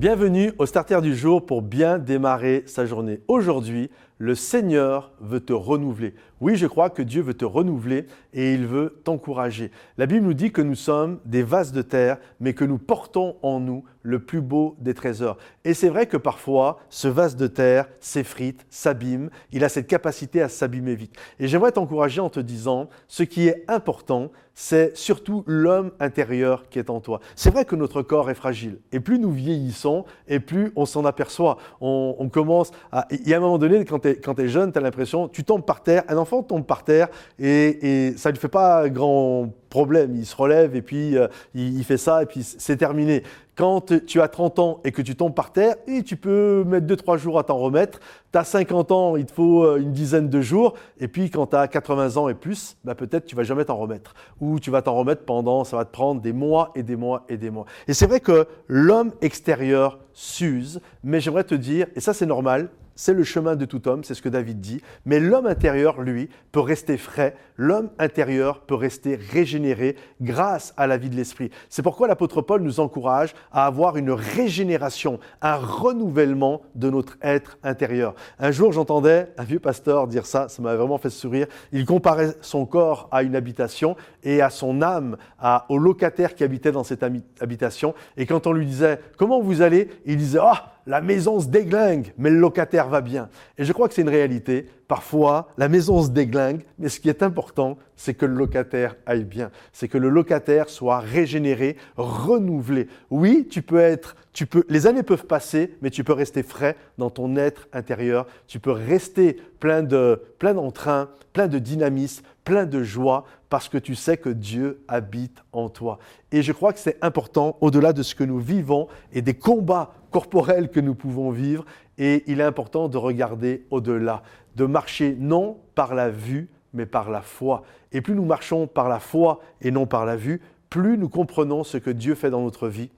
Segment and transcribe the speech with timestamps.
[0.00, 3.20] Bienvenue au Starter du jour pour bien démarrer sa journée.
[3.28, 6.14] Aujourd'hui, le Seigneur veut te renouveler.
[6.42, 9.70] Oui, je crois que Dieu veut te renouveler et il veut t'encourager.
[9.96, 13.36] La Bible nous dit que nous sommes des vases de terre, mais que nous portons
[13.42, 15.38] en nous le plus beau des trésors.
[15.64, 20.40] Et c'est vrai que parfois, ce vase de terre s'effrite, s'abîme, il a cette capacité
[20.42, 21.14] à s'abîmer vite.
[21.38, 26.78] Et j'aimerais t'encourager en te disant, ce qui est important, c'est surtout l'homme intérieur qui
[26.78, 27.20] est en toi.
[27.34, 31.04] C'est vrai que notre corps est fragile, et plus nous vieillissons, et plus on s'en
[31.04, 31.58] aperçoit.
[31.80, 33.06] On, commence à...
[33.10, 35.64] Il y a un moment donné, quand tu es, jeune, tu as l'impression, tu tombes
[35.64, 40.16] par terre, un enfant tombe par terre, et, ça ne fait pas grand problème.
[40.16, 43.22] Il se relève et puis euh, il, fait ça et puis c'est terminé.
[43.54, 46.86] Quand tu as 30 ans et que tu tombes par terre, et tu peux mettre
[46.86, 48.00] 2-3 jours à t'en remettre.
[48.32, 50.74] Tu as 50 ans, il te faut euh, une dizaine de jours.
[50.98, 53.76] Et puis quand tu as 80 ans et plus, bah, peut-être tu vas jamais t'en
[53.76, 54.14] remettre.
[54.40, 57.24] Ou tu vas t'en remettre pendant, ça va te prendre des mois et des mois
[57.28, 57.66] et des mois.
[57.86, 62.70] Et c'est vrai que l'homme extérieur s'use, mais j'aimerais te dire, et ça c'est normal,
[63.00, 64.82] c'est le chemin de tout homme, c'est ce que David dit.
[65.06, 67.34] Mais l'homme intérieur, lui, peut rester frais.
[67.56, 71.50] L'homme intérieur peut rester régénéré grâce à la vie de l'esprit.
[71.70, 77.56] C'est pourquoi l'apôtre Paul nous encourage à avoir une régénération, un renouvellement de notre être
[77.62, 78.14] intérieur.
[78.38, 81.46] Un jour, j'entendais un vieux pasteur dire ça, ça m'a vraiment fait sourire.
[81.72, 86.44] Il comparait son corps à une habitation et à son âme à, au locataire qui
[86.44, 87.02] habitait dans cette
[87.40, 87.94] habitation.
[88.18, 89.88] Et quand on lui disait Comment vous allez?
[90.04, 93.28] Il disait Ah la maison se déglingue, mais le locataire va bien.
[93.58, 94.66] Et je crois que c'est une réalité.
[94.90, 99.22] Parfois, la maison se déglingue, mais ce qui est important, c'est que le locataire aille
[99.22, 99.52] bien.
[99.72, 102.88] C'est que le locataire soit régénéré, renouvelé.
[103.08, 106.74] Oui, tu peux être, tu peux, les années peuvent passer, mais tu peux rester frais
[106.98, 108.26] dans ton être intérieur.
[108.48, 113.78] Tu peux rester plein de, plein d'entrain, plein de dynamisme, plein de joie, parce que
[113.78, 116.00] tu sais que Dieu habite en toi.
[116.32, 119.92] Et je crois que c'est important, au-delà de ce que nous vivons et des combats
[120.10, 121.64] corporels que nous pouvons vivre,
[122.00, 124.22] et il est important de regarder au-delà,
[124.56, 127.62] de marcher non par la vue, mais par la foi.
[127.92, 130.40] Et plus nous marchons par la foi et non par la vue,
[130.70, 132.90] plus nous comprenons ce que Dieu fait dans notre vie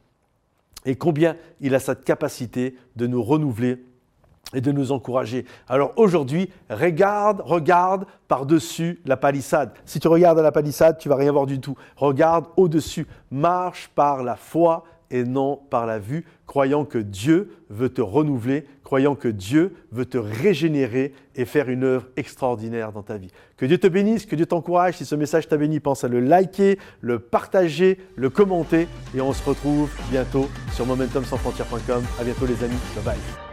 [0.85, 3.85] et combien il a cette capacité de nous renouveler
[4.55, 5.47] et de nous encourager.
[5.69, 9.73] Alors aujourd'hui, regarde, regarde par-dessus la palissade.
[9.85, 11.77] Si tu regardes à la palissade, tu vas rien voir du tout.
[11.97, 17.91] Regarde au-dessus, marche par la foi et non par la vue, croyant que Dieu veut
[17.91, 23.19] te renouveler, croyant que Dieu veut te régénérer et faire une œuvre extraordinaire dans ta
[23.19, 23.31] vie.
[23.57, 24.97] Que Dieu te bénisse, que Dieu t'encourage.
[24.97, 29.33] Si ce message t'a béni, pense à le liker, le partager, le commenter et on
[29.33, 32.03] se retrouve bientôt sur momentumsansfrontières.com.
[32.19, 32.81] À bientôt les amis.
[32.97, 33.52] Bye bye.